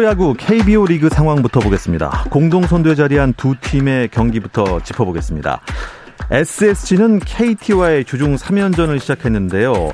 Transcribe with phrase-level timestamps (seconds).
[0.00, 2.24] 프로야구 KBO 리그 상황부터 보겠습니다.
[2.30, 5.60] 공동 선두에 자리한 두 팀의 경기부터 짚어보겠습니다.
[6.30, 9.90] SSG는 KT와의 주중 3연전을 시작했는데요.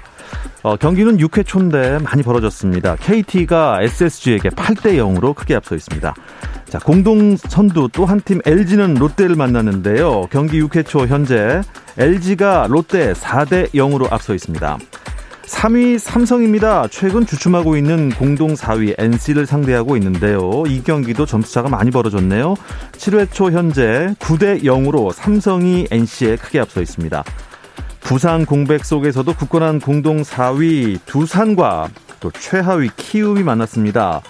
[0.62, 2.94] 어, 경기는 6회 초인데 많이 벌어졌습니다.
[3.00, 6.14] KT가 SSG에게 8대 0으로 크게 앞서 있습니다.
[6.68, 10.28] 자, 공동 선두 또 한 팀 LG는 롯데를 만났는데요.
[10.30, 11.62] 경기 6회 초 현재
[11.98, 14.78] LG가 롯데 4대 0으로 앞서 있습니다.
[15.46, 16.88] 3위 삼성입니다.
[16.90, 20.64] 최근 주춤하고 있는 공동 4위 NC를 상대하고 있는데요.
[20.66, 22.54] 이 경기도 점수차가 많이 벌어졌네요.
[22.92, 27.22] 7회 초 현재 9대 0으로 삼성이 NC에 크게 앞서 있습니다.
[28.00, 31.88] 부상 공백 속에서도 굳건한 공동 4위 두산과
[32.20, 34.22] 또 최하위 키움이 만났습니다.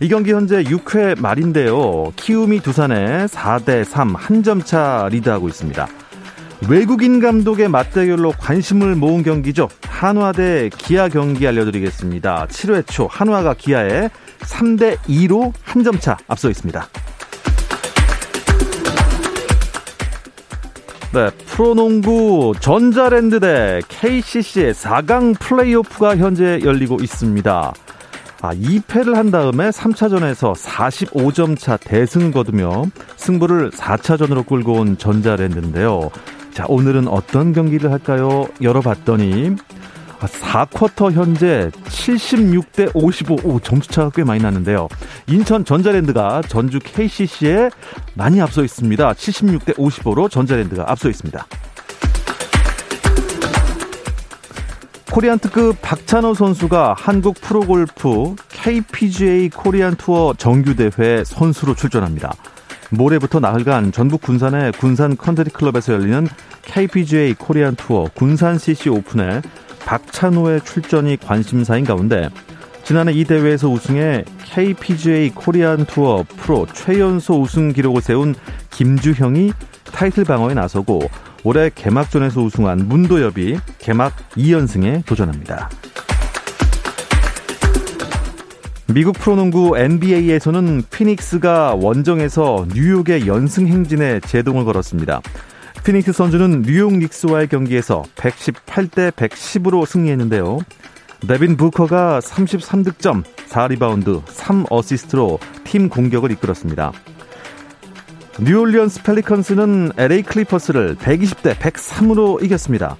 [0.00, 2.12] 이 경기 현재 6회 말인데요.
[2.16, 5.86] 키움이 두산에 4대 3 한 점 차 리드하고 있습니다.
[6.68, 9.68] 외국인 감독의 맞대결로 관심을 모은 경기죠.
[9.88, 12.46] 한화 대 기아 경기 알려드리겠습니다.
[12.48, 14.08] 7회 초 한화가 기아에
[14.40, 16.86] 3대 2로 한 점 차 앞서 있습니다.
[21.14, 27.72] 네, 프로농구 전자랜드 대 KCC의 4강 플레이오프가 현재 열리고 있습니다.
[28.44, 36.10] 아, 2패를 한 다음에 3차전에서 45점 차 대승을 거두며 승부를 4차전으로 끌고 온 전자랜드인데요.
[36.52, 38.46] 자, 오늘은 어떤 경기를 할까요?
[38.60, 39.56] 열어봤더니
[40.20, 43.38] 4쿼터 현재 76대 55.
[43.44, 44.88] 오, 점수차가 꽤 많이 났는데요.
[45.26, 47.70] 인천 전자랜드가 전주 KCC에
[48.14, 49.12] 많이 앞서 있습니다.
[49.14, 51.44] 76대 55로 전자랜드가 앞서 있습니다.
[55.10, 62.34] 코리안 특급 박찬호 선수가 한국 프로골프 KPGA 코리안 투어 정규대회 선수로 출전합니다.
[62.92, 66.28] 모레부터 나흘간 전북 군산의 군산 컨트리 클럽에서 열리는
[66.62, 69.40] KPGA 코리안 투어 군산 CC 오픈에
[69.86, 72.28] 박찬호의 출전이 관심사인 가운데
[72.84, 78.34] 지난해 이 대회에서 우승해 KPGA 코리안 투어 프로 최연소 우승 기록을 세운
[78.70, 79.52] 김주형이
[79.92, 81.00] 타이틀 방어에 나서고
[81.44, 85.70] 올해 개막전에서 우승한 문도엽이 개막 2연승에 도전합니다.
[88.94, 95.22] 미국 프로농구 NBA에서는 피닉스가 원정에서 뉴욕의 연승 행진에 제동을 걸었습니다.
[95.82, 100.58] 피닉스 선스는 뉴욕 닉스와의 경기에서 118대 110으로 승리했는데요.
[101.26, 106.92] 데빈 부커가 33득점, 4리바운드, 3어시스트로 팀 공격을 이끌었습니다.
[108.40, 112.96] 뉴올리언스 펠리컨스는 LA 클리퍼스를 120대 103으로 이겼습니다.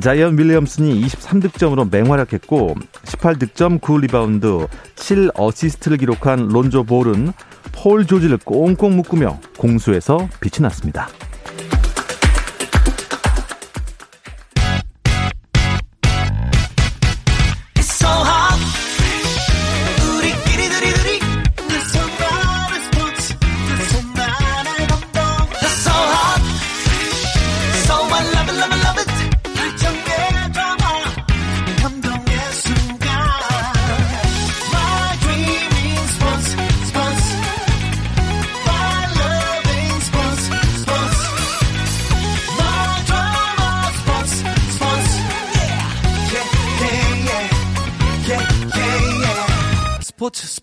[0.00, 2.74] 자이언 윌리엄슨이 23득점으로 맹활약했고
[3.04, 7.32] 18득점 9리바운드 7어시스트를 기록한 론조 볼은
[7.72, 11.08] 폴 조지를 꽁꽁 묶으며 공수에서 빛이 났습니다.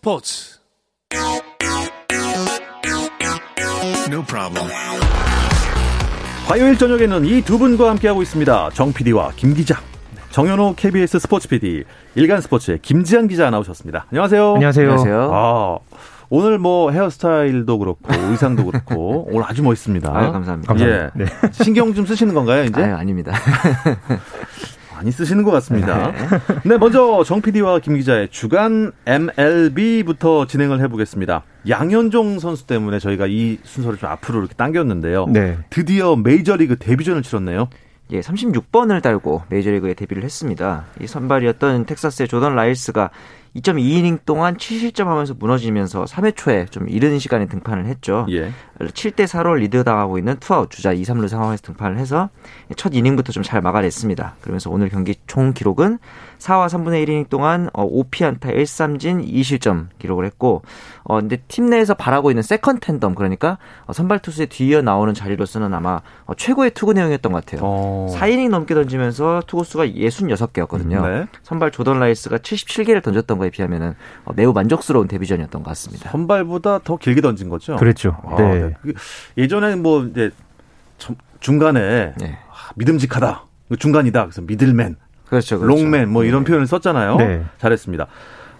[0.08, 0.58] 스포츠
[1.12, 1.28] 스포츠
[4.10, 4.72] No problem.
[6.48, 8.70] 화요일 저녁에는 이 두 분과 함께하고 있습니다.
[8.70, 9.82] 정 PD와 김 기자.
[10.30, 11.84] 정현호 KBS 스포츠 PD,
[12.16, 14.06] 일간 스포츠의 김지한 기자 나오셨습니다.
[14.12, 14.54] 안녕하세요.
[14.54, 14.86] 안녕하세요.
[14.92, 15.30] 안녕하세요.
[15.34, 15.78] 아,
[16.30, 20.10] 오늘 뭐 헤어스타일도 그렇고 의상도 그렇고 오늘 아주 멋있습니다.
[20.18, 20.80] 아유, 감사합니다.
[20.80, 21.10] 예.
[21.16, 21.26] 네.
[21.52, 22.82] 신경 좀 쓰시는 건가요, 이제?
[22.82, 23.34] 아유, 아닙니다.
[24.98, 26.12] 많이 쓰시는 것 같습니다.
[26.12, 31.44] 네, 네 먼저 정 PD와 김 기자의 주간 MLB부터 진행을 해보겠습니다.
[31.70, 35.28] 양현종 선수 때문에 저희가 이 순서를 좀 앞으로 이렇게 당겼는데요.
[35.28, 35.60] 네.
[35.70, 37.70] 드디어 메이저리그 데뷔전을 치렀네요.
[38.12, 40.86] 예, 36번을 달고 메이저리그에 데뷔를 했습니다.
[41.00, 43.12] 이 선발이었던 텍사스의 조던 라이스가
[43.58, 48.26] 2.2이닝 동안 7실점 하면서 무너지면서 3회 초에 좀 이른 시간에 등판을 했죠.
[48.30, 48.52] 예.
[48.80, 52.30] 7대 4로 리드 당하고 있는 투아웃 주자 2, 3루 상황에서 등판을 해서
[52.76, 54.36] 첫 이닝부터 좀 잘 막아냈습니다.
[54.42, 56.00] 그러면서 오늘 경기 총 기록은
[56.40, 60.62] 4와 3분의 1이닝 동안 5피안타 어, 1삼진 2실점 기록을 했고
[61.04, 65.74] 어 근데 팀 내에서 바라고 있는 second tandem 그러니까 어, 선발 투수의 뒤이어 나오는 자리로서는
[65.74, 67.62] 아마 어, 최고의 투구 내용이었던 것 같아요.
[67.64, 68.16] 어.
[68.18, 71.02] 4이닝 넘게 던지면서 투구 수가 66개였거든요.
[71.08, 71.28] 네.
[71.44, 73.96] 선발 조던 라이스가 77개를 던졌던 거에 비하면은
[74.36, 76.12] 매우 만족스러운 데뷔전이었던 것 같습니다.
[76.12, 77.76] 선발보다 더 길게 던진 거죠?
[77.78, 78.18] 그렇죠.
[78.24, 78.60] 아, 네.
[78.84, 78.94] 네.
[79.38, 80.32] 예전에 뭐 이제
[81.40, 82.38] 중간에 네.
[82.50, 83.46] 아, 믿음직하다.
[83.80, 84.24] 중간이다.
[84.24, 84.96] 그래서 middle man
[85.30, 85.84] 그렇죠, 그렇죠.
[85.84, 86.50] long man 뭐 이런 네.
[86.50, 87.18] 표현을 썼잖아요.
[87.18, 87.44] 네.
[87.58, 88.08] 잘했습니다.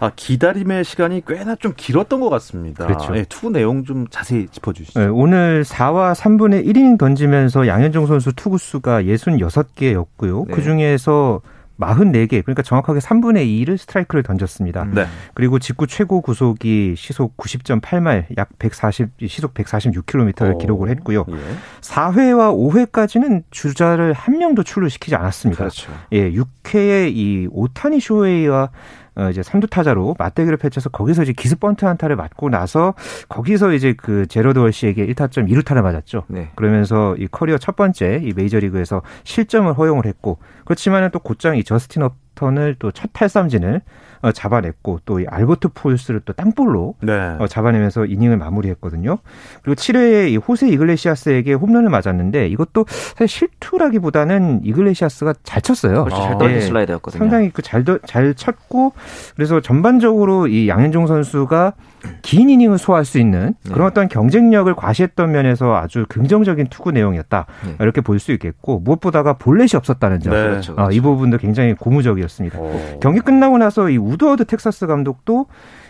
[0.00, 2.86] 아, 기다림의 시간이 꽤나 좀 길었던 것 같습니다.
[2.86, 3.12] 그렇죠.
[3.12, 5.00] 네, 투구 내용 좀 자세히 짚어주시죠.
[5.00, 10.46] 네, 오늘 4와 3분의 1이닝 던지면서 양현종 선수 투구 수가 66개였고요.
[10.46, 10.54] 네.
[10.54, 11.40] 그 중에서
[11.78, 14.84] 44개, 그러니까 정확하게 3분의 2를 스트라이크를 던졌습니다.
[14.84, 15.06] 네.
[15.34, 20.58] 그리고 직구 최고 구속이 시속 90.8마일, 약 140, 시속 146km를 오.
[20.58, 21.24] 기록을 했고요.
[21.28, 21.34] 예.
[21.80, 25.58] 4회와 5회까지는 주자를 한 명도 출루시키지 않았습니다.
[25.58, 25.92] 그렇죠.
[26.12, 28.70] 예, 6회에 이 오타니 쇼웨이와
[29.18, 32.94] 어, 이제 선두 타자로 맞대결을 펼쳐서 거기서 이제 기습 번트 안타를 맞고 나서
[33.28, 36.24] 거기서 이제 그 재러드 월시에게 1타점 2루타를 맞았죠.
[36.28, 36.50] 네.
[36.54, 42.02] 그러면서 이 커리어 첫 번째 이 메이저리그에서 실점을 허용을 했고 그렇지만은 또 곧장 이 저스틴
[42.02, 43.80] 업튼을 또 첫 탈삼진을
[44.20, 47.12] 어, 잡아냈고 또 이 알버트 푸홀스를 또 땅볼로 네.
[47.38, 49.18] 어, 잡아내면서 이닝을 마무리했거든요.
[49.62, 56.04] 그리고 7회에 이 호세 이글레시아스에게 홈런을 맞았는데 이것도 사실 실투라기보다는 이글레시아스가 잘 쳤어요.
[56.04, 56.22] 그렇죠.
[56.22, 56.60] 잘 떨어진 네.
[56.62, 57.18] 슬라이더였거든요.
[57.18, 58.92] 상당히 그잘 잘 쳤고
[59.36, 61.72] 그래서 전반적으로 이 양현종 선수가
[62.22, 63.72] 긴 이닝을 소화할 수 있는 네.
[63.72, 63.90] 그런 네.
[63.90, 67.76] 어떤 경쟁력을 과시했던 면에서 아주 긍정적인 투구 내용이었다 네.
[67.80, 70.42] 이렇게 볼 수 있겠고 무엇보다가 볼넷이 없었다는 점, 네.
[70.42, 70.88] 그렇죠, 그렇죠.
[70.88, 72.58] 아, 이 부분도 굉장히 고무적이었습니다.
[72.58, 72.98] 오.
[73.00, 75.46] 경기 끝나고 나서 이 우드워드 텍사스 감독도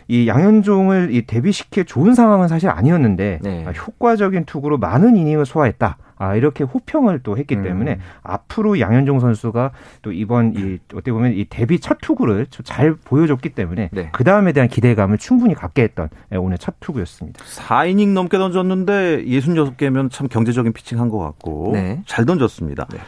[0.09, 3.65] 이 양현종을 이 데뷔시킬 좋은 상황은 사실 아니었는데 네.
[3.67, 5.97] 아, 효과적인 투구로 많은 이닝을 소화했다.
[6.19, 7.63] 아, 이렇게 호평을 또 했기 음.
[7.63, 9.73] 때문에 앞으로 양현종 선수가
[10.03, 14.11] 또 이번 이 어떻게 보면 이 데뷔 첫 투구를 잘 보여줬기 때문에 네.
[14.13, 17.45] 그 다음에 대한 기대감을 충분히 갖게 했던 예, 오늘 첫 투구였습니다.
[17.45, 22.03] 4이닝 넘게 던졌는데 66개면 참 경제적인 피칭 한 것 같고 네.
[22.07, 22.87] 잘 던졌습니다.
[22.93, 22.99] 네.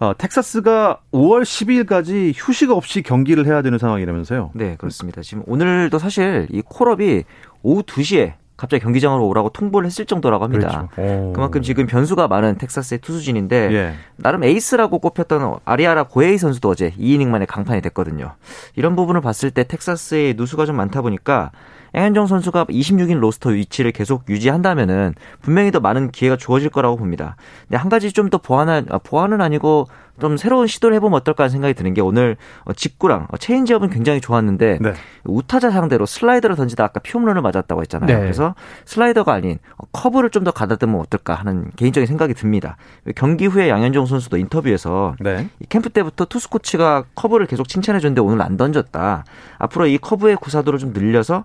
[0.00, 4.50] 어, 텍사스가 5월 10일까지 휴식 없이 경기를 해야 되는 상황이라면서요?
[4.54, 5.22] 네, 그렇습니다.
[5.22, 7.24] 지금 오늘도 사실 이 call-up이
[7.62, 10.88] 오후 2시에 갑자기 경기장으로 오라고 통보를 했을 정도라고 합니다.
[10.94, 11.32] 그렇죠.
[11.32, 13.94] 그만큼 지금 변수가 많은 텍사스의 투수진인데 예.
[14.16, 18.32] 나름 에이스라고 꼽혔던 아리하라 고헤이 선수도 어제 2이닝 만에 강판이 됐거든요.
[18.74, 21.50] 이런 부분을 봤을 때 텍사스의 누수가 좀 많다 보니까
[21.94, 27.36] 양현종 선수가 26인 로스터 위치를 계속 유지한다면은 분명히 더 많은 기회가 주어질 거라고 봅니다.
[27.68, 29.86] 근데 한 가지 좀 더 보완한 아, 보완은 아니고
[30.20, 34.20] 좀 새로운 시도를 해보면 어떨까 하는 생각이 드는 게 오늘 어, 직구랑 어, 체인지업은 굉장히
[34.20, 34.92] 좋았는데 네.
[35.24, 38.06] 우타자 상대로 슬라이더를 던지다 아까 피홈런을 맞았다고 했잖아요.
[38.06, 38.20] 네.
[38.20, 38.54] 그래서
[38.84, 42.76] 슬라이더가 아닌 어, 커브를 좀 더 가다듬으면 어떨까 하는 개인적인 생각이 듭니다.
[43.16, 45.48] 경기 후에 양현종 선수도 인터뷰에서 네.
[45.68, 49.24] 캠프 때부터 투수 코치가 커브를 계속 칭찬해 줬는데 오늘 안 던졌다.
[49.58, 51.44] 앞으로 이 커브의 구사도를 좀 늘려서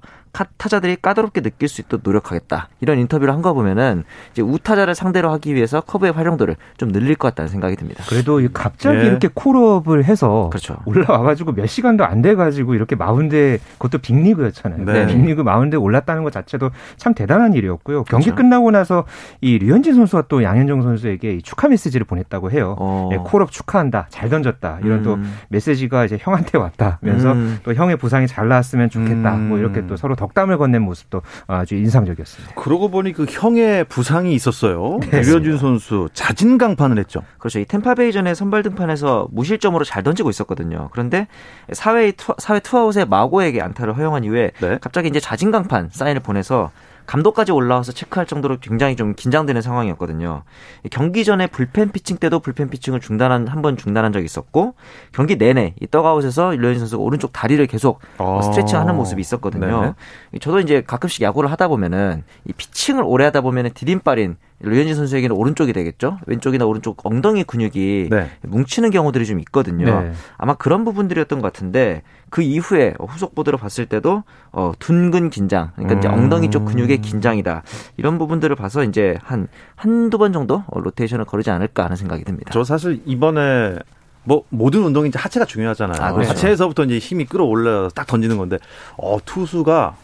[0.57, 2.69] 타자들이 까다롭게 느낄 수 있도록 노력하겠다.
[2.79, 7.29] 이런 인터뷰를 한 거 보면은 이제 우타자를 상대로 하기 위해서 커브의 활용도를 좀 늘릴 것
[7.29, 8.03] 같다는 생각이 듭니다.
[8.07, 9.05] 그래도 갑자기 네.
[9.05, 10.77] 이렇게 콜업을 해서 그렇죠.
[10.85, 14.85] 올라와가지고 몇 시간도 안 돼가지고 이렇게 마운드에 그것도 빅리그였잖아요.
[14.85, 15.07] 네.
[15.07, 18.03] 빅리그 마운드에 올랐다는 것 자체도 참 대단한 일이었고요.
[18.03, 18.35] 경기 그렇죠.
[18.35, 19.05] 끝나고 나서
[19.41, 22.75] 이 류현진 선수가 또 양현종 선수에게 축하 메시지를 보냈다고 해요.
[22.77, 23.09] 어.
[23.11, 25.03] 네, 콜업 축하한다, 잘 던졌다 이런 음.
[25.03, 25.17] 또
[25.49, 27.59] 메시지가 이제 형한테 왔다면서 음.
[27.63, 29.35] 또 형의 부상이 잘 나았으면 좋겠다.
[29.35, 29.49] 음.
[29.49, 32.53] 뭐 이렇게 또 서로 덕담을 건넨 모습도 아주 인상적이었습니다.
[32.53, 34.99] 그러고 보니 그 형의 부상이 있었어요.
[35.09, 35.21] 네.
[35.21, 37.21] 류현진 선수 자진 강판을 했죠.
[37.39, 37.57] 그렇죠.
[37.57, 40.89] 이 템파베이전에 선발 등판에서 무실점으로 잘 던지고 있었거든요.
[40.91, 41.27] 그런데
[41.71, 44.77] 4회, 4회 투아웃에 마고에게 안타를 허용한 이후에 네.
[44.81, 46.69] 갑자기 이제 자진강판 사인을 보내서
[47.07, 50.43] 감독까지 올라와서 체크할 정도로 굉장히 좀 긴장되는 상황이었거든요.
[50.91, 54.75] 경기 전에 불펜 피칭 때도 불펜 피칭을 중단한 한 번 중단한 적이 있었고
[55.11, 58.41] 경기 내내 이 떡아웃에서 류현진 선수가 오른쪽 다리를 계속 아.
[58.43, 59.95] 스트레칭하는 모습이 있었거든요.
[60.31, 60.39] 네.
[60.39, 65.73] 저도 이제 가끔씩 야구를 하다 보면은 이 피칭을 오래 하다 보면은 디딤발인 류현진 선수에게는 오른쪽이
[65.73, 66.19] 되겠죠.
[66.27, 68.29] 왼쪽이나 오른쪽 엉덩이 근육이 네.
[68.43, 70.01] 뭉치는 경우들이 좀 있거든요.
[70.01, 70.11] 네.
[70.37, 75.95] 아마 그런 부분들이었던 것 같은데 그 이후에 후속 보드로 봤을 때도 어, 둔근 긴장, 그러니까
[75.95, 75.99] 음.
[75.99, 77.63] 이제 엉덩이 쪽 근육의 긴장이다.
[77.97, 82.51] 이런 부분들을 봐서 이제 한 한두 번 정도 로테이션을 거르지 않을까 하는 생각이 듭니다.
[82.53, 83.77] 저 사실 이번에
[84.23, 86.01] 뭐 모든 운동이 이제 하체가 중요하잖아요.
[86.01, 86.31] 아, 그렇죠.
[86.31, 88.57] 하체에서부터 이제 힘이 끌어올라서 딱 던지는 건데
[88.97, 89.95] 어 투수가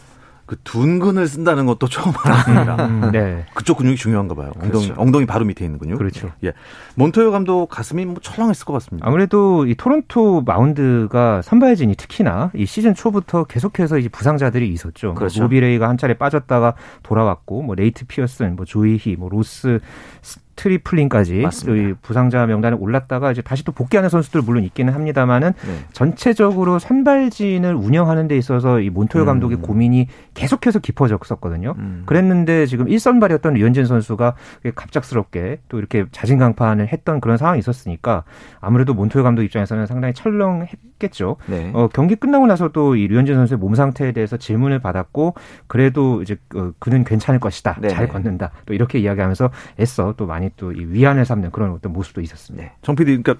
[0.48, 2.86] 그 둔근을 쓴다는 것도 처음 알았습니다.
[2.88, 3.46] 음, 네.
[3.54, 4.52] 그쪽 근육이 중요한가 봐요.
[4.56, 5.00] 엉덩이, 그렇죠.
[5.00, 5.98] 엉덩이 바로 밑에 있는 근육.
[5.98, 6.32] 그렇죠.
[6.44, 6.54] 예.
[6.96, 9.06] 몬토요 감독 가슴이 뭐 철렁했을 것 같습니다.
[9.06, 15.08] 아무래도 이 토론토 마운드가 선발진이 특히나 이 시즌 초부터 계속해서 이제 부상자들이 있었죠.
[15.08, 15.44] 뭐 그렇죠.
[15.44, 19.80] 모비레이가 한 차례 빠졌다가 돌아왔고, 뭐 네이트 피어슨, 뭐 조이히, 뭐 로스
[20.58, 25.86] 스트리플링까지 또 부상자 명단에 올랐다가 이제 다시 또 복귀하는 선수들 물론 있기는 합니다만은 네.
[25.94, 29.26] 전체적으로 선발진을 운영하는 데 있어서 이 몬토요 음.
[29.26, 31.76] 감독의 고민이 계속해서 깊어졌었거든요.
[31.78, 32.04] 음.
[32.06, 34.36] 그랬는데 지금 1선발이었던 류현진 선수가
[34.76, 38.24] 갑작스럽게 또 이렇게 자진 강판을 했던 그런 상황이 있었으니까
[38.60, 41.38] 아무래도 몬토요 감독 입장에서는 상당히 철렁했겠죠.
[41.46, 41.72] 네.
[41.74, 45.36] 어, 경기 끝나고 나서 또이 류현진 선수의 몸 상태에 대해서 질문을 받았고
[45.68, 47.78] 그래도 이제 어, 그는 괜찮을 것이다.
[47.80, 47.90] 네.
[47.90, 48.52] 잘 걷는다.
[48.66, 52.64] 또 이렇게 이야기하면서 애써 또 많이 또 위안을 삼는 그런 어떤 모습도 있었습니다.
[52.64, 52.74] 네.
[52.82, 53.36] 정 PD, 그러니까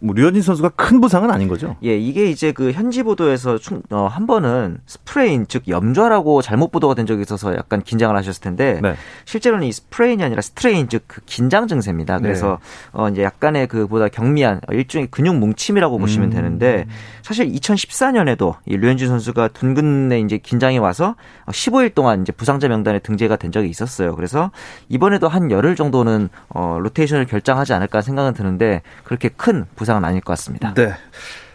[0.00, 1.76] 뭐 류현진 선수가 큰 부상은 아닌 거죠?
[1.84, 3.58] 예, 이게 이제 그 현지 보도에서
[3.90, 8.80] 어, 한 번은 sprain 즉 염좌라고 잘못 보도가 된 적이 있어서 약간 긴장을 하셨을 텐데
[8.82, 8.94] 네.
[9.24, 12.18] 실제로는 이 sprain이 아니라 strain 즉 그 긴장 증세입니다.
[12.18, 12.60] 그래서
[12.92, 13.00] 네.
[13.00, 16.00] 어 이제 약간의 그보다 경미한 일종의 근육 뭉침이라고 음.
[16.00, 16.86] 보시면 되는데
[17.22, 21.16] 사실 2014년에도 이 류현진 선수가 둔근에 이제 긴장이 와서
[21.48, 24.14] 15일 동안 이제 부상자 명단에 등재가 된 적이 있었어요.
[24.14, 24.52] 그래서
[24.88, 30.20] 이번에도 한 열흘 정도는 어 로테이션을 결장하지 않을까 생각은 드는데 그렇게 큰 부상 부상은 아닐
[30.20, 30.72] 것 같습니다.
[30.74, 30.92] 네.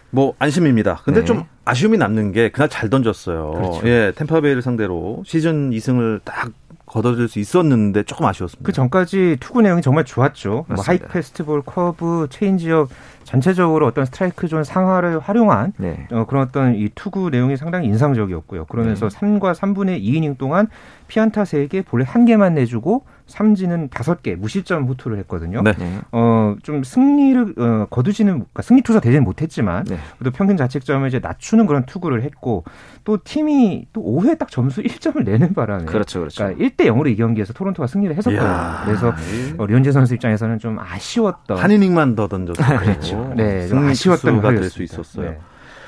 [0.10, 1.02] 뭐 안심입니다.
[1.04, 1.26] 근데 네.
[1.26, 3.52] 좀 아쉬움이 남는 게 그날 잘 던졌어요.
[3.52, 3.88] 그렇죠.
[3.88, 6.52] 예, 템파베이를 상대로 시즌 2승을 딱
[6.86, 8.66] 거둬들 수 있었는데 조금 아쉬웠습니다.
[8.66, 10.66] 그 전까지 투구 내용이 정말 좋았죠.
[10.68, 12.90] 뭐 high fastball, 커브, 체인지업
[13.24, 16.08] 전체적으로 어떤 스트라이크 존 상하를 활용한 네.
[16.12, 18.66] 어, 그런 어떤 이 투구 내용이 상당히 인상적이었고요.
[18.66, 19.18] 그러면서 네.
[19.18, 20.68] 3과 3분의 2이닝 동안
[21.08, 25.62] 피안타 3개, 볼넷 1개만 내주고 삼진은 다섯 개 무실점 호투를 했거든요.
[25.64, 25.74] 네.
[26.12, 29.98] 어, 좀 승리를 어, 거두지는 그러니까 승리 투수 되지는 못했지만 네.
[30.20, 32.64] 그래도 평균 자책점을 이제 낮추는 그런 투구를 했고
[33.04, 36.44] 또 팀이 또 5회 딱 점수 1점을 내는 바람에 그렇죠, 그렇죠.
[36.44, 38.86] 그러니까 1대 0으로 이 경기에서 토론토가 승리를 했었거든요.
[38.86, 39.14] 그래서
[39.58, 43.34] 어, 류현재 선수 입장에서는 좀 아쉬웠던 한 이닝만 더 던져서 그렇죠.
[43.36, 45.32] 네, 좀 아쉬웠던 가될수 있었어요.
[45.32, 45.38] 네.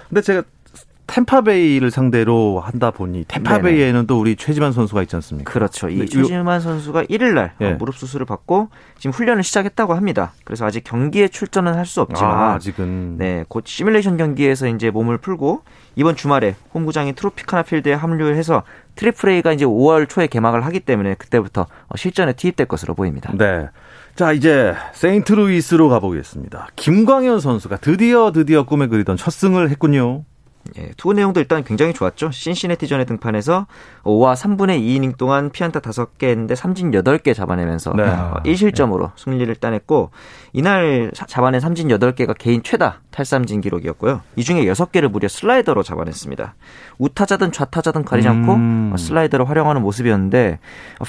[0.10, 0.44] 근데 제가
[1.08, 4.06] 템파베이를 상대로 한다 보니 템파베이에는 네네.
[4.08, 5.52] 또 우리 최지만 선수가 있지 않습니까?
[5.52, 5.90] 그렇죠.
[5.90, 7.74] 이 최지만 선수가 1일 날 네.
[7.74, 10.34] 무릎 수술을 받고 지금 훈련을 시작했다고 합니다.
[10.44, 15.18] 그래서 아직 경기에 출전은 할 수 없지만 아, 아직은 네, 곧 시뮬레이션 경기에서 이제 몸을
[15.20, 15.62] 풀고
[15.96, 18.64] 이번 주말에 홈구장인 트로피카나 필드에 합류를 해서
[18.96, 23.32] 트리플 A가 이제 5월 초에 개막을 하기 때문에 그때부터 실전에 투입될 것으로 보입니다.
[23.38, 23.70] 네.
[24.18, 26.68] 자, 이제 세인트루이스로 가보겠습니다.
[26.76, 30.26] 김광현 선수가 드디어 드디어 꿈에 그리던 첫 승을 했군요.
[30.78, 32.32] 예, 투구 내용도 일단 굉장히 좋았죠.
[32.32, 33.68] 신시내티전에 등판해서
[34.04, 38.04] 5와 3분의 2이닝 동안 피안타 5개 했는데 삼진 8개 잡아내면서 네.
[38.44, 40.12] 1실점으로 어, 승리를 따냈고
[40.54, 44.22] 이날 잡아낸 삼진 8개가 개인 최다 탈삼진 기록이었고요.
[44.36, 46.56] 이 중에 6개를 무려 슬라이더로 잡아냈습니다.
[47.00, 48.96] 우타자든 좌타자든 가리지 않고 음.
[48.98, 50.60] 슬라이더를 활용하는 모습이었는데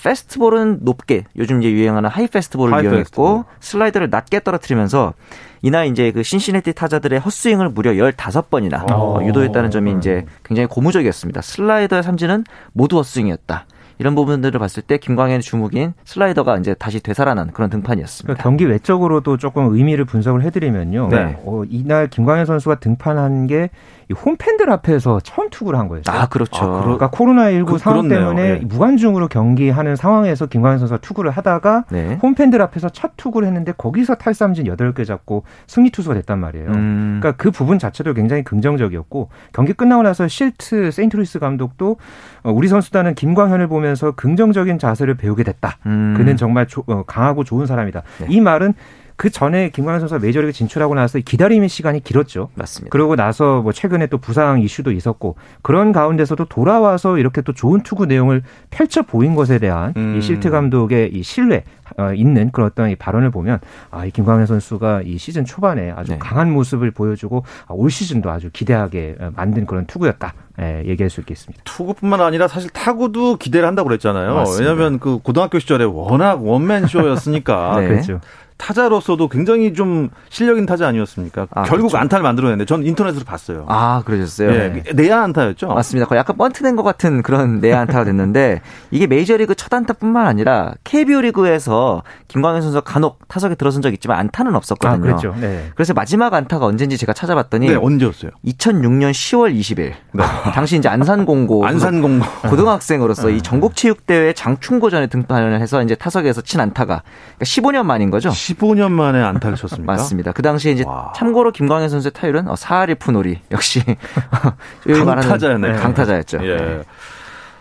[0.03, 3.45] fastball은 높게 요즘 이제 유행하는 high fastball을 high 이용했고 fastball.
[3.61, 5.15] 슬라이더를 낮게 떨어뜨리면서
[5.63, 11.41] 이날 이제 그 신시내티 타자들의 헛스윙을 무려 15번이나 어, 유도했다는 점이 이제 굉장히 고무적이었습니다.
[11.41, 13.67] 슬라이더의 삼진은 모두 헛스윙이었다.
[13.99, 18.27] 이런 부분들을 봤을 때 김광현의 주무기인 슬라이더가 이제 다시 되살아난 그런 등판이었습니다.
[18.27, 21.09] 그러니까 경기 외적으로도 조금 의미를 분석을 해드리면요.
[21.11, 21.39] 네.
[21.45, 23.71] 어, 이날 김광현 선수가 등판한 게
[24.15, 26.03] 홈팬들 앞에서 처음 투구를 한 거예요.
[26.07, 26.65] 아, 그렇죠.
[26.65, 28.31] 아, 그러니까 코로나19 그, 상황 그렇네요.
[28.31, 28.65] 때문에 네.
[28.65, 32.19] 무관중으로 경기하는 상황에서 김광현 선수가 투구를 하다가 네.
[32.23, 36.69] 홈팬들 앞에서 첫 투구를 했는데 거기서 탈삼진 8개 잡고 승리 투수가 됐단 말이에요.
[36.71, 37.19] 음.
[37.21, 41.99] 그러니까 그 부분 자체도 굉장히 긍정적이었고 경기 끝나고 나서 실트 세인트루이스 감독도
[42.45, 45.79] 어, 우리 선수단은 김광현을 보면 서 긍정적인 자세를 배우게 됐다.
[45.87, 46.15] 음.
[46.17, 48.03] 그는 정말 조, 어, 강하고 좋은 사람이다.
[48.21, 48.27] 네.
[48.29, 48.75] 이 말은
[49.19, 52.51] 그 전에 김광현 선수가 메이저리그 진출하고 나서 기다림의 시간이 길었죠.
[52.55, 52.93] 맞습니다.
[52.93, 58.07] 그러고 나서 뭐 최근에 또 부상 이슈도 있었고 그런 가운데서도 돌아와서 이렇게 또 좋은 투구
[58.07, 60.17] 내용을 펼쳐 보인 것에 대한 음.
[60.17, 61.65] 이 실트 감독의 이 신뢰
[61.99, 63.59] 어, 있는 그런 어떤 이 발언을 보면
[63.91, 66.19] 아, 이 김광현 선수가 이 시즌 초반에 아주 네.
[66.19, 70.33] 강한 모습을 보여주고 아, 올 시즌도 아주 기대하게 어, 만든 그런 투구였다.
[70.61, 71.63] 예, 얘기할 수 있겠습니다.
[71.65, 74.45] 투구뿐만 아니라 사실 타구도 기대를 한다고 그랬잖아요.
[74.59, 77.79] 왜냐하면 그 고등학교 시절에 워낙 원맨 쇼였으니까.
[77.81, 77.89] 네.
[77.89, 78.21] 그렇죠.
[78.59, 81.47] 타자로서도 굉장히 좀 실력 있는 타자 아니었습니까?
[81.53, 81.99] 아, 결국 그렇죠.
[81.99, 83.65] 안타를 만들어냈는데 전 인터넷으로 봤어요.
[83.69, 84.51] 아 그러셨어요?
[84.51, 84.83] 네.
[84.83, 84.93] 네.
[84.93, 85.69] 내야 안타였죠.
[85.69, 86.07] 맞습니다.
[86.07, 88.61] 거의 약간 번트낸 것 같은 그런 내야 안타가 됐는데
[88.91, 94.55] 이게 메이저리그 첫 안타뿐만 아니라 KBO 리그에서 김광현 선수가 간혹 타석에 들어선 적 있지만 안타는
[94.55, 94.99] 없었거든요.
[94.99, 95.35] 아, 그렇죠.
[95.41, 95.71] 네.
[95.75, 98.33] 그래서 마지막 안타가 언젠지 제가 찾아봤더니 네, 언제였어요?
[98.45, 99.77] 2006년 10월 20일.
[99.79, 99.95] 네.
[100.53, 103.41] 당시 이제 안산공고 안산공고 고등학생으로서 이 네.
[103.41, 107.03] 전국체육대회 장충고전에 등판을 해서 이제 타석에서 친 안타가
[107.39, 108.31] 그러니까 15년 만인 거죠.
[108.55, 109.93] 15년 만에 안타를 쳤습니다.
[109.93, 110.33] 맞습니다.
[110.33, 111.13] 그 당시에 이제 와.
[111.17, 113.83] 참고로 김광현 선수의 타율은 4할 2푼 오리 역시
[114.87, 115.73] 강타자였네.
[115.75, 116.39] 강타자였죠.
[116.43, 116.83] 예.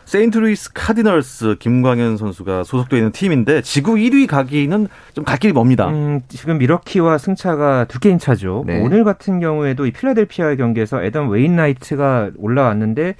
[0.05, 5.89] 세인트루이스 카디널스 김광현 선수가 소속되어 있는 팀인데 지구 1위 가기는 좀 갈 길이 멉니다.
[5.89, 8.63] 음, 지금 밀워키와 승차가 두 게임 차죠.
[8.65, 8.79] 네.
[8.81, 13.15] 오늘 같은 경우에도 이 필라델피아의 경기에서 에덤 웨인나이트가 올라왔는데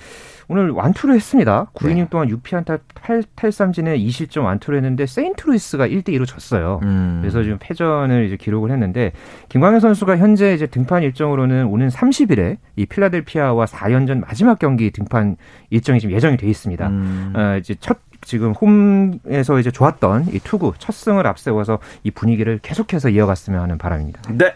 [0.50, 1.68] 오늘 완투를 했습니다.
[1.74, 2.08] 9이닝 네.
[2.10, 6.80] 동안 6피안타 8 탈삼진에 2실점 완투를 했는데 세인트루이스가 1대 2로 졌어요.
[6.84, 7.20] 음.
[7.22, 9.12] 그래서 지금 패전을 이제 기록을 했는데
[9.50, 15.36] 김광현 선수가 현재 이제 등판 일정으로는 오는 30일에 이 필라델피아와 4연전 마지막 경기 등판
[15.70, 16.88] 일정이 지금 예정이 돼 있습니다.
[16.88, 17.34] 음.
[17.36, 23.10] 어, 이제 첫 지금 홈에서 이제 좋았던 이 투구 첫 승을 앞세워서 이 분위기를 계속해서
[23.10, 24.22] 이어갔으면 하는 바람입니다.
[24.34, 24.54] 네.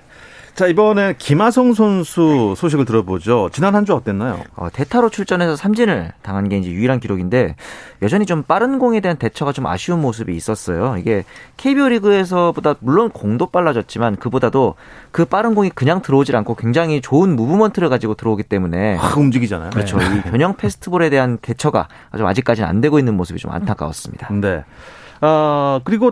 [0.54, 3.50] 자, 이번에 김하성 선수 소식을 들어보죠.
[3.52, 4.40] 지난 한 주 어땠나요?
[4.56, 7.56] 어, 대타로 출전해서 삼진을 당한 게 이제 유일한 기록인데
[8.04, 10.98] 여전히 좀 빠른 공에 대한 대처가 좀 아쉬운 모습이 있었어요.
[10.98, 11.24] 이게
[11.58, 14.76] KBO 리그에서보다 물론 공도 빨라졌지만 그보다도
[15.12, 19.72] 그 빠른 공이 그냥 들어오질 않고 굉장히 좋은 movement를 가지고 들어오기 때문에 확 움직이잖아요.
[19.72, 19.98] 그렇죠.
[19.98, 20.06] 네.
[20.18, 24.28] 이 변형 fastball에 대한 대처가 좀 아직까지는 안 되고 있는 모습이 좀 안타까웠습니다.
[24.34, 24.64] 네.
[25.22, 26.12] 아, 그리고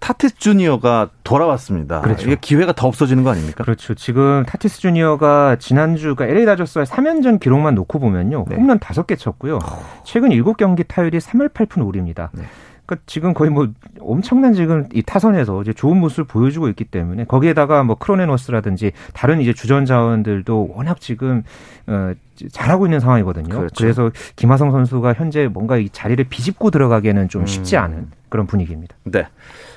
[0.00, 2.00] 타티스 주니어가 돌아왔습니다.
[2.00, 2.26] 그렇죠.
[2.26, 3.64] 이게 기회가 더 없어지는 거 아닙니까?
[3.64, 3.94] 그렇죠.
[3.94, 8.46] 지금 타티스 주니어가 지난주가 LA 다저스와 3연전 기록만 놓고 보면요.
[8.48, 8.56] 네.
[8.56, 9.58] 홈런 5개 쳤고요.
[10.04, 12.28] 최근 7경기 타율이 3할 8푼 5리입니다.
[12.32, 12.44] 네.
[12.88, 13.68] 그러니까 지금 거의 뭐
[14.00, 19.52] 엄청난 지금 이 타선에서 이제 좋은 모습을 보여주고 있기 때문에 거기에다가 뭐 크로네노스라든지 다른 이제
[19.52, 21.42] 주전 자원들도 워낙 지금
[21.86, 22.14] 어
[22.50, 23.48] 잘하고 있는 상황이거든요.
[23.48, 23.74] 그렇죠.
[23.76, 27.82] 그래서 김하성 선수가 현재 뭔가 이 자리를 비집고 들어가기에는 좀 쉽지 음.
[27.82, 28.96] 않은 그런 분위기입니다.
[29.04, 29.26] 네.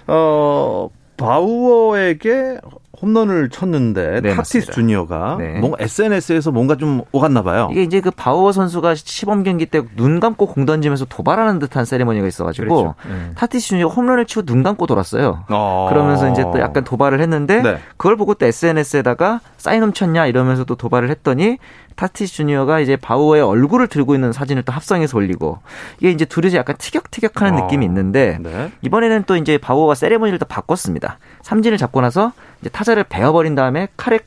[0.07, 2.57] 어, 바우어에게
[3.01, 4.71] 홈런을 쳤는데 네, 타티스 맞습니다.
[4.73, 5.59] 주니어가 네.
[5.59, 7.67] 뭔가 SNS에서 뭔가 좀 오갔나 봐요.
[7.71, 12.27] 이게 이제 그 바우어 선수가 시범 경기 때 눈 감고 공 던지면서 도발하는 듯한 세리머니가
[12.27, 12.95] 있어가지고 그렇죠.
[13.07, 13.31] 네.
[13.35, 15.45] 타티스 주니어가 홈런을 치고 눈 감고 돌았어요.
[15.49, 15.87] 어...
[15.89, 17.77] 그러면서 이제 또 약간 도발을 했는데 네.
[17.97, 21.57] 그걸 보고 또 SNS에다가 사인 훔쳤냐 이러면서 또 도발을 했더니
[21.95, 25.59] 타티스 주니어가 이제 바우어의 얼굴을 들고 있는 사진을 또 합성해서 올리고
[25.99, 27.63] 이게 이제 둘이 약간 티격태격하는 어...
[27.63, 28.71] 느낌이 있는데 네.
[28.81, 31.19] 이번에는 또 이제 바우어가 세리머니를 또 바꿨습니다.
[31.43, 34.19] 삼진을 잡고 나서 이제 타자를 베어버린 다음에 칼에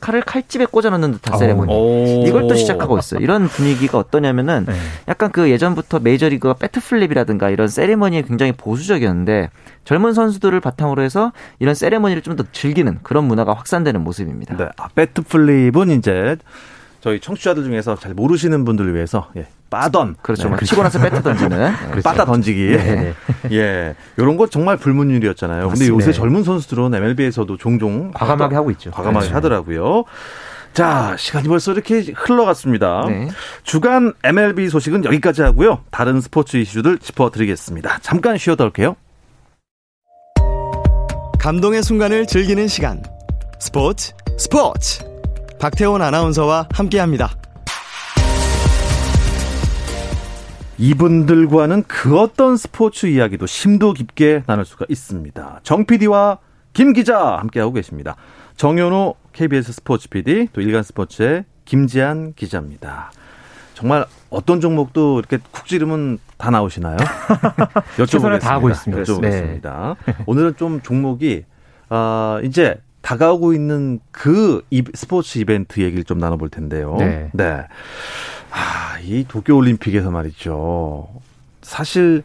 [0.00, 2.24] 칼을 칼집에 꽂아놓는 듯한 세레모니.
[2.26, 3.20] 이걸 또 시작하고 있어요.
[3.20, 4.74] 이런 분위기가 어떠냐면은 네.
[5.06, 9.50] 약간 그 예전부터 메이저리그가 배트플립이라든가 이런 세레모니에 굉장히 보수적이었는데
[9.84, 14.56] 젊은 선수들을 바탕으로 해서 이런 세레모니를 좀 더 즐기는 그런 문화가 확산되는 모습입니다.
[14.56, 14.68] 네.
[14.76, 16.36] 아, 배트플립은 이제
[17.02, 20.48] 저희 청취자들 중에서 잘 모르시는 분들을 위해서 예, 빠던 그렇죠.
[20.48, 20.56] 네.
[20.64, 21.72] 치고 나서 배트 던지는 네.
[21.90, 22.02] 그렇죠.
[22.02, 23.14] 빠다 던지기 네.
[23.50, 25.68] 예 이런 거 정말 불문율이었잖아요.
[25.68, 28.92] 근데 요새 젊은 선수들은 MLB에서도 종종 과감하게 하고 있죠.
[28.92, 29.32] 과감하게 네.
[29.32, 30.04] 하더라고요.
[30.74, 33.04] 자, 시간이 벌써 이렇게 흘러갔습니다.
[33.08, 33.28] 네.
[33.64, 35.80] 주간 MLB 소식은 여기까지 하고요.
[35.90, 37.98] 다른 스포츠 이슈들 짚어드리겠습니다.
[38.00, 38.94] 잠깐 쉬어다 올게요.
[41.40, 43.02] 감동의 순간을 즐기는 시간.
[43.58, 45.11] 스포츠, 스포츠!
[45.62, 47.30] 박태원 아나운서와 함께합니다.
[50.76, 55.60] 이분들과는 그 어떤 스포츠 이야기도 심도 깊게 나눌 수가 있습니다.
[55.62, 56.38] 정 PD와
[56.72, 58.16] 김 기자 함께하고 계십니다.
[58.56, 63.12] 정현호 KBS 스포츠 PD 또 일간 스포츠의 김지한 기자입니다.
[63.74, 66.96] 정말 어떤 종목도 이렇게 쿡 지르면 다 나오시나요?
[67.98, 68.40] 여쭤보겠습니다.
[68.40, 69.02] 다 하고 있습니다.
[69.04, 69.96] 여쭤보겠습니다.
[70.06, 70.14] 네.
[70.26, 71.44] 오늘은 좀 종목이
[71.88, 74.62] 어, 이제 다가오고 있는 그
[74.94, 76.96] 스포츠 이벤트 얘기를 좀 나눠볼 텐데요.
[76.98, 77.30] 네.
[77.32, 77.66] 네.
[78.50, 81.08] 아, 이 도쿄올림픽에서 말이죠.
[81.62, 82.22] 사실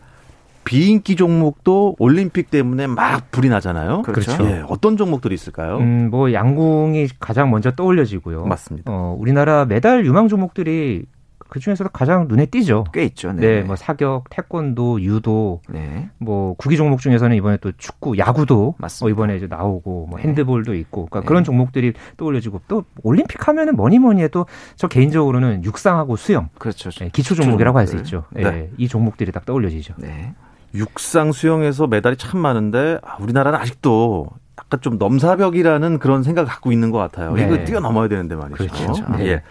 [0.63, 4.02] 비인기 종목도 올림픽 때문에 막 불이 나잖아요.
[4.02, 4.32] 그렇죠.
[4.46, 5.78] 예, 어떤 종목들이 있을까요?
[5.78, 8.46] 음, 뭐 양궁이 가장 먼저 떠올려지고요.
[8.46, 8.92] 맞습니다.
[8.92, 11.06] 어, 우리나라 메달 유망 종목들이
[11.49, 12.86] 그 중에서도 가장 눈에 띄죠.
[12.93, 13.31] 꽤 있죠.
[13.33, 13.41] 네.
[13.41, 13.62] 네.
[13.62, 16.10] 뭐 사격, 태권도, 유도, 네.
[16.17, 20.25] 뭐 구기 종목 중에서는 이번에 또 축구, 야구도 뭐 이번에 이제 나오고 뭐 네.
[20.25, 21.25] 핸드볼도 있고 그러니까 네.
[21.25, 26.89] 그런 종목들이 떠올려지고 또 올림픽 하면은 뭐니 뭐니 해도 저 개인적으로는 육상하고 수영, 그렇죠.
[26.91, 28.25] 네, 기초 종목이라고 할 수 있죠.
[28.31, 28.69] 네.
[28.77, 29.93] 이 종목들이 딱 떠올려지죠.
[29.97, 30.33] 네.
[30.75, 34.27] 육상 수영에서 메달이 참 많은데 아, 우리나라는 아직도
[34.60, 37.36] 약간 좀 넘사벽이라는 그런 생각을 갖고 있는 것 같아요.
[37.38, 38.57] 이거 뛰어넘어야 되는데 말이죠.
[38.57, 39.05] 그렇죠.
[39.19, 39.41] 예.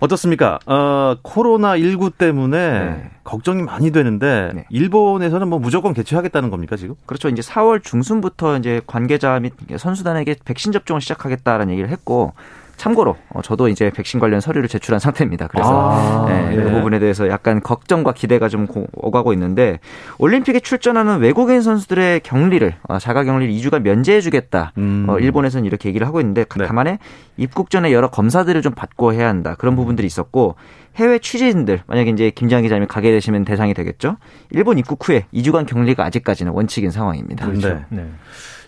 [0.00, 0.58] 어떻습니까?
[0.66, 3.10] 어, 코로나 19 때문에 네.
[3.24, 4.64] 걱정이 많이 되는데 네.
[4.70, 6.94] 일본에서는 뭐 무조건 개최하겠다는 겁니까 지금?
[7.06, 7.28] 그렇죠.
[7.28, 12.32] 이제 4월 중순부터 이제 관계자 및 선수단에게 백신 접종을 시작하겠다라는 얘기를 했고
[12.78, 15.48] 참고로 어, 저도 이제 백신 관련 서류를 제출한 상태입니다.
[15.48, 16.62] 그래서 아, 네, 네.
[16.62, 19.80] 이 부분에 대해서 약간 걱정과 기대가 좀 오가고 있는데
[20.18, 24.72] 올림픽에 출전하는 외국인 선수들의 격리를 어, 자가 격리를 2주간 면제해주겠다.
[24.78, 25.06] 음.
[25.08, 26.66] 어, 일본에서는 이렇게 얘기를 하고 있는데 네.
[26.66, 26.98] 다만에
[27.36, 29.56] 입국 전에 여러 검사들을 좀 받고 해야 한다.
[29.58, 29.76] 그런 음.
[29.76, 30.54] 부분들이 있었고
[30.96, 34.16] 해외 취재진들 만약에 이제 김지한 기자님이 가게 되시면 대상이 되겠죠.
[34.50, 37.46] 일본 입국 후에 2주간 격리가 아직까지는 원칙인 상황입니다.
[37.46, 37.80] 그렇죠.
[37.90, 38.06] 네.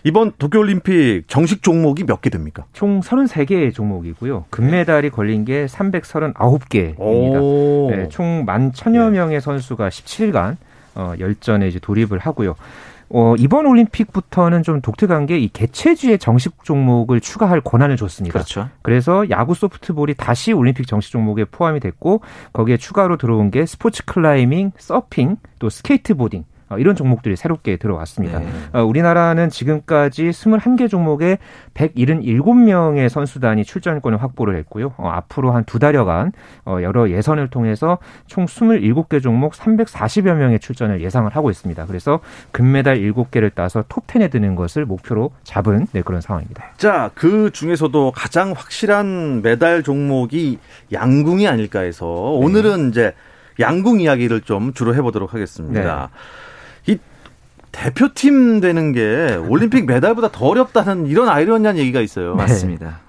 [0.03, 0.09] 네.
[0.09, 2.65] 이번 도쿄올림픽 정식 종목이 몇 개 됩니까?
[2.73, 4.45] 총 33개 종목이고요.
[4.49, 7.95] 금메달이 걸린 게 339개입니다.
[7.95, 10.57] 네, 총 11,000여 명의 선수가 17일간
[10.95, 12.55] 어, 열전에 이제 돌입을 하고요.
[13.13, 18.31] 어, 이번 올림픽부터는 좀 독특한 게 이 개최지의 정식 종목을 추가할 권한을 줬습니다.
[18.33, 18.69] 그렇죠.
[18.81, 22.21] 그래서 야구 소프트볼이 다시 올림픽 정식 종목에 포함이 됐고
[22.53, 26.45] 거기에 추가로 들어온 게 스포츠 클라이밍, 서핑, 또 skateboarding 어,
[26.77, 28.39] 이런 종목들이 새롭게 들어왔습니다.
[28.39, 28.47] 네.
[28.73, 31.39] 어, 우리나라는 지금까지 21개 종목에
[31.73, 34.93] 177명의 선수단이 출전권을 확보를 했고요.
[34.97, 36.33] 어, 앞으로 한 두 달여간
[36.81, 41.85] 여러 예선을 통해서 총 27개 종목 340여 명의 출전을 예상을 하고 있습니다.
[41.85, 42.19] 그래서
[42.51, 46.65] 금메달 7개를 따서 톱10에 드는 것을 목표로 잡은 네, 그런 상황입니다.
[46.75, 50.59] 자, 그 중에서도 가장 확실한 메달 종목이
[50.91, 52.89] 양궁이 아닐까 해서 오늘은 네.
[52.89, 53.13] 이제
[53.61, 56.09] 양궁 이야기를 좀 주로 해보도록 하겠습니다.
[56.11, 56.17] 네.
[57.71, 62.35] 대표팀 되는 게 올림픽 메달보다 더 어렵다는 이런 아이러니한 얘기가 있어요.
[62.35, 62.99] 맞습니다.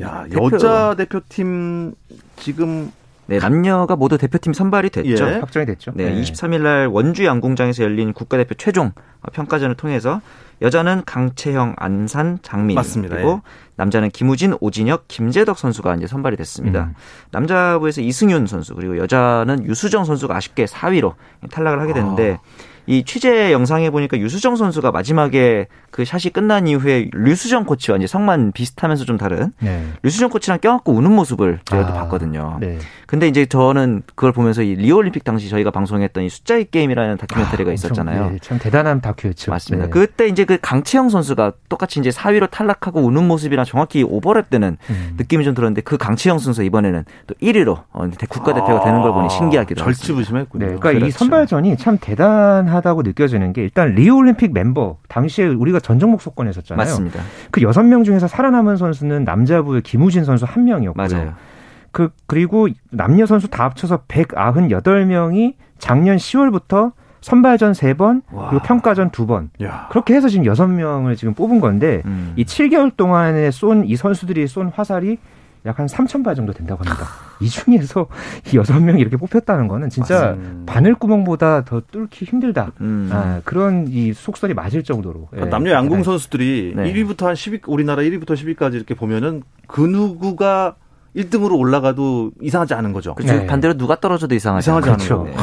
[0.00, 0.50] 야, 대표.
[0.52, 1.94] 여자 대표팀
[2.36, 2.90] 지금
[3.26, 5.26] 네, 남녀가 모두 대표팀 선발이 됐죠.
[5.26, 5.34] 예.
[5.38, 5.92] 확정이 됐죠.
[5.94, 6.20] 네, 네.
[6.20, 8.92] 23일 날 원주 양궁장에서 열린 국가대표 최종
[9.32, 10.20] 평가전을 통해서
[10.60, 13.16] 여자는 강채형, 안산, 장민 맞습니다.
[13.16, 13.50] 그리고 예.
[13.76, 16.84] 남자는 김우진, 오진혁, 김재덕 선수가 이제 선발이 됐습니다.
[16.84, 16.94] 음.
[17.30, 21.14] 남자부에서 이승윤 선수 그리고 여자는 유수정 선수가 아쉽게 4위로
[21.50, 22.73] 탈락을 하게 됐는데 아.
[22.86, 28.52] 이 취재 영상에 보니까 유수정 선수가 마지막에 그 샷이 끝난 이후에 류수정 코치와 이제 성만
[28.52, 29.84] 비슷하면서 좀 다른 네.
[30.02, 32.58] 류수정 코치랑 껴안고 우는 모습을 저희도 아, 봤거든요.
[32.60, 32.78] 네.
[33.06, 37.70] 근데 이제 저는 그걸 보면서 이 리오 올림픽 당시 저희가 방송했던 이 숫자의 게임이라는 다큐멘터리가
[37.70, 38.30] 아, 있었잖아요.
[38.30, 39.52] 네, 참 대단한 다큐였죠.
[39.52, 39.86] 맞습니다.
[39.86, 39.90] 네.
[39.90, 45.14] 그때 이제 그 강채영 선수가 똑같이 이제 4위로 탈락하고 우는 모습이랑 정확히 오버랩 되는 음.
[45.16, 49.80] 느낌이 좀 들었는데 그 강채영 선수 이번에는 또 1위로 어, 국가대표가 되는 걸 보니 신기하기도
[49.80, 50.60] 하습니다 절치부심했군요.
[50.60, 51.06] 네, 그러니까 그렇죠.
[51.06, 56.20] 이 선발전이 참 대단 하다고 느껴지는 게 일단 리오 올림픽 멤버 당시에 우리가 전 종목
[56.22, 56.84] 석권했었잖아요.
[56.84, 57.20] 맞습니다.
[57.50, 61.06] 그 여섯 명 중에서 살아남은 선수는 남자부의 김우진 선수 한 명이었고요.
[61.08, 61.34] 맞아요.
[61.92, 69.48] 그 그리고 남녀 선수 다 합쳐서 198명이 작년 10월부터 선발전 3번, 그리고 평가전 2번.
[69.62, 69.88] 야.
[69.90, 72.34] 그렇게 해서 지금 6명을 지금 뽑은 건데 음.
[72.36, 75.16] 이 7개월 동안에 쏜 이 선수들이 쏜 화살이
[75.66, 77.06] 약 한 3,000발 정도 된다고 합니다.
[77.40, 78.06] 이 중에서
[78.52, 80.72] 이 여섯 명이 이렇게 뽑혔다는 거는 진짜 맞습니다.
[80.72, 82.72] 바늘구멍보다 더 뚫기 힘들다.
[82.80, 83.08] 음.
[83.12, 85.28] 아, 그런 이 속설이 맞을 정도로.
[85.30, 85.50] 그러니까 예.
[85.50, 86.92] 남녀 양궁 선수들이 네.
[86.92, 90.76] 1위부터 한 10위, 우리나라 1위부터 10위까지 이렇게 보면은 그 누구가
[91.16, 93.14] 1등으로 올라가도 이상하지 않은 거죠.
[93.14, 93.34] 그렇죠.
[93.34, 93.46] 네.
[93.46, 95.22] 반대로 누가 떨어져도 이상하지, 이상하지 않은 거죠.
[95.24, 95.34] 네.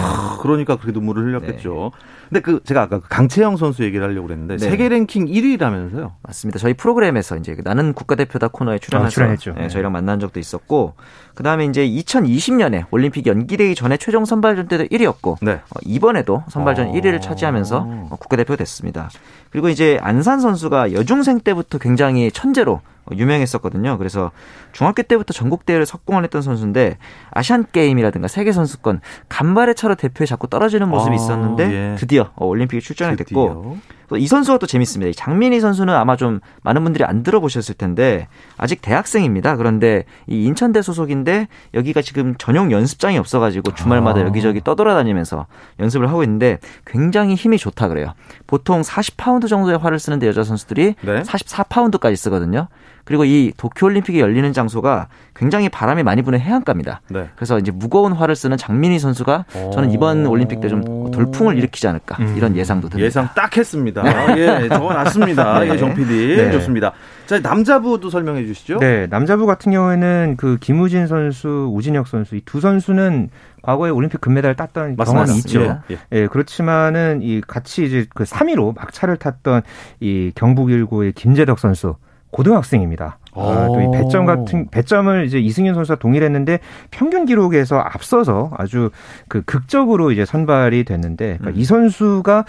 [0.41, 1.91] 그러니까 그렇게 눈물을 흘렸겠죠.
[1.93, 2.05] 네.
[2.29, 4.69] 근데 그 제가 아까 그 강채영 선수 얘기를 하려고 그랬는데 네.
[4.69, 6.11] 세계 랭킹 1위라면서요?
[6.23, 6.59] 맞습니다.
[6.59, 9.53] 저희 프로그램에서 이제 그 나는 국가대표다 코너에 출연해서 아, 출연했죠.
[9.53, 10.93] 네, 저희랑 만난 적도 있었고
[11.35, 15.53] 그다음에 이제 2020년에 올림픽 연기되기 전에 최종 선발전 때도 1위였고 네.
[15.53, 16.91] 어, 이번에도 선발전 아.
[16.91, 19.09] 1위를 차지하면서 어, 국가대표가 됐습니다.
[19.51, 22.81] 그리고 이제 안산 선수가 여중생 때부터 굉장히 천재로
[23.15, 23.97] 유명했었거든요.
[23.97, 24.31] 그래서
[24.71, 26.97] 중학교 때부터 전국 대회를 석공을 했던 선수인데
[27.31, 31.95] 아시안 게임이라든가 세계 선수권 간발의 차로 대표에 자꾸 떨어지는 모습이 아, 있었는데 예.
[31.97, 33.77] 드디어 올림픽에 출전을 됐고
[34.17, 35.11] 이 선수가 또 재밌습니다.
[35.15, 39.55] 장민희 선수는 아마 좀 많은 분들이 안 들어보셨을 텐데 아직 대학생입니다.
[39.55, 44.23] 그런데 이 인천대 소속인데 여기가 지금 전용 연습장이 없어가지고 주말마다 아.
[44.23, 45.47] 여기저기 떠돌아다니면서
[45.79, 48.13] 연습을 하고 있는데 굉장히 힘이 좋다 그래요.
[48.47, 51.21] 보통 40파운드 정도의 활을 쓰는데 여자 선수들이 네?
[51.21, 52.67] 44파운드까지 쓰거든요.
[53.03, 57.01] 그리고 이 도쿄올림픽이 열리는 장소가 굉장히 바람이 많이 부는 해안가입니다.
[57.09, 57.29] 네.
[57.35, 62.17] 그래서 이제 무거운 활을 쓰는 장민희 선수가 저는 이번 올림픽 때 좀 돌풍을 일으키지 않을까
[62.21, 62.35] 음.
[62.37, 63.05] 이런 예상도 듭니다.
[63.05, 64.03] 예상 딱 했습니다.
[64.37, 65.59] 예, 적어놨습니다.
[65.65, 65.69] 네.
[65.71, 66.37] 예, 정 PD.
[66.37, 66.51] 네.
[66.51, 66.93] 좋습니다.
[67.25, 68.77] 자, 남자부도 설명해 주시죠.
[68.79, 73.29] 네, 남자부 같은 경우에는 그 김우진 선수, 우진혁 선수 이 두 선수는
[73.61, 75.25] 과거에 올림픽 금메달 땄던 맞습니다.
[75.25, 75.61] 경험이 있죠.
[75.61, 75.97] 예, 예.
[76.13, 79.61] 예, 그렇지만은 이 같이 이제 그 3위로 막차를 탔던
[79.99, 81.95] 이 경북 일고의 김재덕 선수
[82.31, 83.19] 고등학생입니다.
[83.33, 88.89] 아, 또이 배점 같은 배점을 이제 이승윤 선수가 동일했는데 평균 기록에서 앞서서 아주
[89.29, 91.61] 그 극적으로 이제 선발이 됐는데 그러니까 음.
[91.61, 92.45] 이 선수가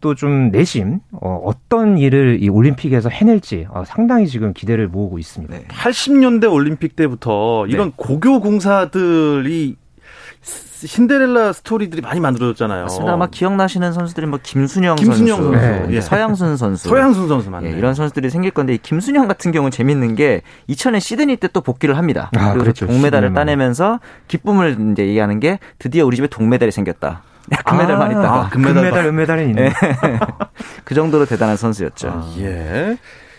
[0.00, 5.54] 또 좀 내심 어, 어떤 일을 이 올림픽에서 해낼지 어, 상당히 지금 기대를 모으고 있습니다.
[5.54, 5.64] 네.
[5.68, 7.94] 80년대 올림픽 때부터 이런 네.
[7.96, 9.76] 고교 궁사들이
[10.86, 12.82] 신데렐라 스토리들이 많이 만들어졌잖아요.
[12.82, 13.12] 맞습니다.
[13.14, 15.86] 아마 기억나시는 선수들이 뭐 김수녕, 김수녕 선수, 선수.
[15.90, 16.00] 네.
[16.00, 17.72] 서향순 선수, 서향순 선수 맞네.
[17.72, 21.96] 예, 이런 선수들이 생길 건데 김수녕 같은 경우는 재밌는 게 2000년 시드니 때 또 복귀를
[21.96, 22.30] 합니다.
[22.36, 22.86] 아, 그리고 그렇죠.
[22.86, 27.22] 동메달을 따내면서 기쁨을 이제 얘기하는 게 드디어 우리 집에 동메달이 생겼다.
[27.64, 29.72] 금메달만 아, 있다가 아, 금메달, 금메달, 은메달은 있네.
[30.84, 32.08] 그 정도로 대단한 선수였죠.
[32.08, 32.98] 아, 예.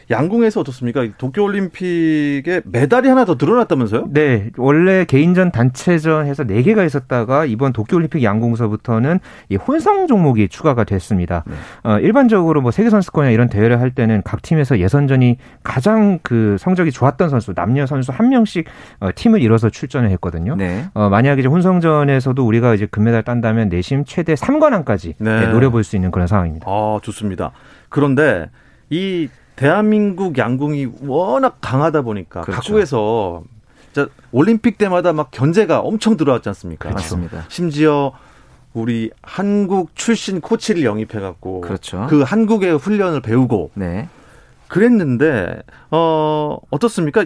[0.09, 1.05] 양궁에서 어떻습니까?
[1.17, 4.07] 도쿄올림픽에 메달이 하나 더 늘어났다면서요?
[4.11, 4.51] 네.
[4.57, 11.43] 원래 개인전, 단체전 해서 4개가 있었다가 이번 도쿄올림픽 양궁서부터는 이 혼성 종목이 추가가 됐습니다.
[11.45, 11.55] 네.
[11.83, 17.29] 어, 일반적으로 뭐 세계선수권이나 이런 대회를 할 때는 각 팀에서 예선전이 가장 그 성적이 좋았던
[17.29, 18.65] 선수, 남녀 선수 한 명씩
[19.01, 20.55] 어, 팀을 이뤄서 출전을 했거든요.
[20.55, 20.85] 네.
[20.93, 25.47] 어, 만약에 이제 혼성전에서도 우리가 이제 금메달 딴다면 내심 최대 3관왕까지 네.
[25.47, 26.65] 노려볼 수 있는 그런 상황입니다.
[26.69, 27.51] 아, 좋습니다.
[27.89, 28.49] 그런데
[28.89, 32.61] 이 대한민국 양궁이 워낙 강하다 보니까 그렇죠.
[32.61, 33.43] 각국에서
[34.31, 36.91] 올림픽 때마다 막 견제가 엄청 들어왔지 않습니까?
[36.91, 37.43] 맞습니다.
[37.49, 38.13] 심지어
[38.73, 42.05] 우리 한국 출신 코치를 영입해 갖고 그렇죠.
[42.07, 44.07] 그 한국의 훈련을 배우고 네.
[44.67, 47.25] 그랬는데 어 어떻습니까?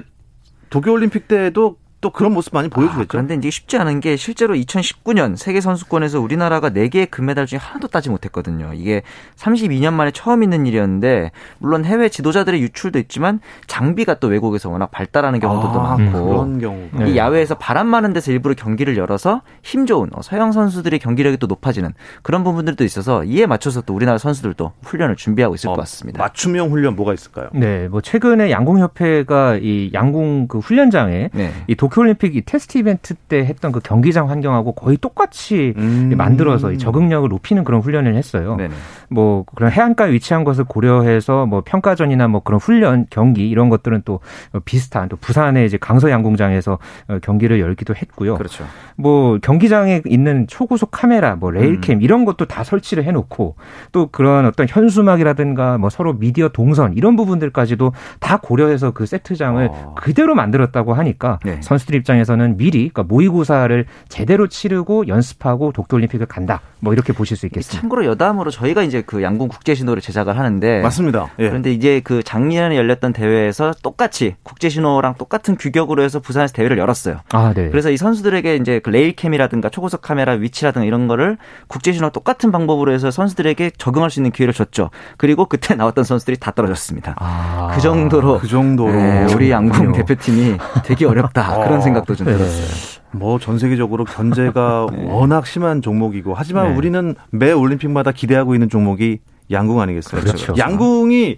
[0.70, 3.04] 도쿄 올림픽 때도 또 그런 모습 많이 보여주겠죠.
[3.04, 7.88] 아, 그런데 이제 쉽지 않은 게 실제로 2019년 세계 선수권에서 우리나라가 4개의 금메달 중에 하나도
[7.88, 8.72] 따지 못했거든요.
[8.74, 9.04] 이게
[9.38, 15.40] 32년 만에 처음 있는 일이었는데 물론 해외 지도자들의 유출도 있지만 장비가 또 외국에서 워낙 발달하는
[15.40, 17.16] 경우도 아, 많고 그런 경우 이 네.
[17.18, 21.94] 야외에서 바람 많은 데서 일부러 경기를 열어서 힘 좋은 어, 서양 선수들의 경기력이 또 높아지는
[22.24, 26.24] 그런 부분들도 있어서 이에 맞춰서 또 우리나라 선수들도 훈련을 준비하고 있을 어, 것 같습니다.
[26.24, 27.50] 맞춤형 훈련 뭐가 있을까요?
[27.54, 31.52] 네, 뭐 최근에 양궁협회가 이 양궁 그 훈련장에 네.
[31.68, 36.14] 이 도, 도쿄올림픽 이 테스트 이벤트 때 했던 그 경기장 환경하고 거의 똑같이 음.
[36.16, 38.56] 만들어서 적응력을 높이는 그런 훈련을 했어요.
[38.56, 38.74] 네네.
[39.10, 44.22] 뭐 그런 해안가에 위치한 것을 고려해서 뭐 평가전이나 뭐 그런 훈련 경기 이런 것들은 또
[44.64, 48.36] 비슷한 또 부산의 이제 강서 양궁장에서 어, 경기를 열기도 했고요.
[48.36, 48.64] 그렇죠.
[48.96, 52.02] 뭐 경기장에 있는 초고속 카메라, 뭐 레일캠 음.
[52.02, 53.56] 이런 것도 다 설치를 해놓고
[53.92, 59.96] 또 그런 어떤 현수막이라든가 뭐 서로 미디어 동선 이런 부분들까지도 다 고려해서 그 세트장을 어.
[59.98, 61.60] 그대로 만들었다고 하니까 네.
[61.62, 66.62] 선수 들 입장에서는 미리 그러니까 모의고사를 제대로 치르고 연습하고 도쿄올림픽을 간다.
[66.82, 67.80] 뭐 이렇게 보실 수 있겠습니다.
[67.80, 71.30] 참고로 여담으로 저희가 이제 그 양궁 국제 신호를 제작을 하는데 맞습니다.
[71.40, 71.48] 예.
[71.48, 77.20] 그런데 이제 그 작년에 열렸던 대회에서 똑같이 국제 신호랑 똑같은 규격으로 해서 부산에서 대회를 열었어요.
[77.32, 77.70] 아, 네.
[77.70, 82.92] 그래서 이 선수들에게 이제 그 레일캠이라든가 초고속 카메라 위치라든가 이런 거를 국제 신호 똑같은 방법으로
[82.92, 84.90] 해서 선수들에게 적응할 수 있는 기회를 줬죠.
[85.18, 87.16] 그리고 그때 나왔던 선수들이 다 떨어졌습니다.
[87.20, 92.26] 아, 그 정도로 그 정도로 네, 우리 양궁 대표팀이 되게 어렵다 그런 아, 생각도 좀
[92.28, 92.38] 네.
[92.38, 93.01] 들었어요.
[93.14, 95.06] 뭐 전 세계적으로 견제가 네.
[95.10, 96.76] 워낙 심한 종목이고 하지만 네.
[96.78, 99.20] 우리는 매 올림픽마다 기대하고 있는 종목이
[99.52, 100.22] 양궁 아니겠어요?
[100.22, 100.54] 그렇죠.
[100.58, 101.38] 양궁이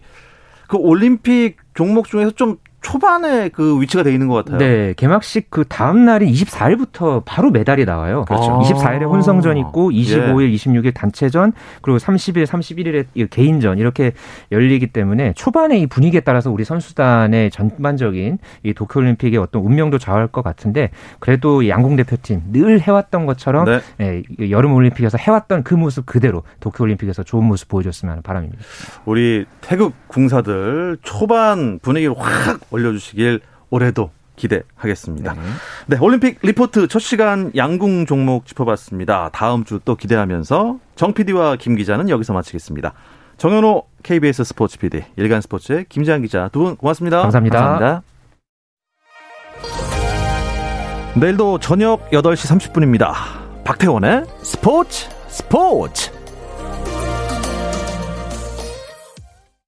[0.68, 4.60] 그 올림픽 종목 중에서 좀 초반에 그 위치가 돼 있는 것 같아요.
[4.60, 8.26] 네, 개막식 그 다음 날인 24일부터 바로 메달이 나와요.
[8.28, 8.52] 그렇죠.
[8.52, 8.60] 아.
[8.60, 10.56] 24일에 혼성전 있고 25일, 예.
[10.56, 14.12] 26일 단체전 그리고 30일, 31일에 개인전 이렇게
[14.52, 20.44] 열리기 때문에 초반에 이 분위기에 따라서 우리 선수단의 전반적인 이 도쿄올림픽의 어떤 운명도 좌우할 것
[20.44, 23.82] 같은데 그래도 양궁 대표팀 늘 해왔던 것처럼 네.
[24.02, 28.62] 예, 여름 올림픽에서 해왔던 그 모습 그대로 도쿄올림픽에서 좋은 모습 보여줬으면 하는 바람입니다.
[29.06, 35.34] 우리 태극 궁사들 초반 분위기를 확 올려주시길 올해도 기대하겠습니다.
[35.34, 35.40] 네.
[35.88, 35.98] 네.
[36.02, 39.30] 올림픽 리포트 첫 시간 양궁 종목 짚어봤습니다.
[39.32, 42.94] 다음 주 또 기대하면서 정 PD와 김 기자는 여기서 마치겠습니다.
[43.38, 47.22] 정현호 KBS 스포츠 PD, 일간 스포츠의 김지한 기자 두 분 고맙습니다.
[47.22, 47.60] 감사합니다.
[47.60, 48.04] 감사합니다.
[51.16, 53.14] 내일도 저녁 8시 30분입니다.
[53.64, 56.12] 박태원의 스포츠 스포츠!